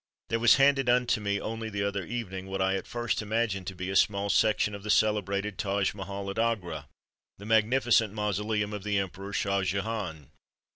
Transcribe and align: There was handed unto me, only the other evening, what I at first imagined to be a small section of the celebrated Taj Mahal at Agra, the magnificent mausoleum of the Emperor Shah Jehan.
There 0.29 0.39
was 0.39 0.55
handed 0.55 0.89
unto 0.89 1.21
me, 1.21 1.39
only 1.39 1.69
the 1.69 1.83
other 1.83 2.03
evening, 2.03 2.47
what 2.47 2.59
I 2.59 2.73
at 2.73 2.87
first 2.87 3.21
imagined 3.21 3.67
to 3.67 3.75
be 3.75 3.91
a 3.91 3.95
small 3.95 4.31
section 4.31 4.73
of 4.73 4.81
the 4.81 4.89
celebrated 4.89 5.59
Taj 5.59 5.93
Mahal 5.93 6.31
at 6.31 6.39
Agra, 6.39 6.87
the 7.37 7.45
magnificent 7.45 8.11
mausoleum 8.11 8.73
of 8.73 8.81
the 8.83 8.97
Emperor 8.97 9.31
Shah 9.31 9.61
Jehan. 9.61 10.31